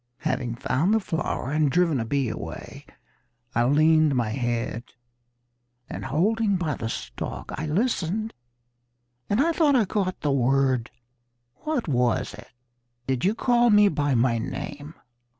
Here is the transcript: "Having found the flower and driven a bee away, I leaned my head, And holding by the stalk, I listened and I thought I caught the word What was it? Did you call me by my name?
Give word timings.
"Having 0.21 0.55
found 0.55 0.95
the 0.95 0.99
flower 0.99 1.51
and 1.51 1.69
driven 1.71 1.99
a 1.99 2.05
bee 2.05 2.27
away, 2.27 2.87
I 3.53 3.65
leaned 3.65 4.15
my 4.15 4.31
head, 4.31 4.83
And 5.87 6.05
holding 6.05 6.55
by 6.55 6.73
the 6.73 6.89
stalk, 6.89 7.51
I 7.53 7.67
listened 7.67 8.33
and 9.29 9.39
I 9.39 9.51
thought 9.51 9.75
I 9.75 9.85
caught 9.85 10.21
the 10.21 10.31
word 10.31 10.89
What 11.57 11.87
was 11.87 12.33
it? 12.33 12.47
Did 13.05 13.23
you 13.25 13.35
call 13.35 13.69
me 13.69 13.89
by 13.89 14.15
my 14.15 14.39
name? 14.39 14.95